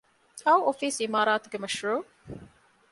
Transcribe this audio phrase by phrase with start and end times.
[0.45, 1.99] އައު އޮފީސް ޢިމާރާތުގެ މަޝްރޫޢު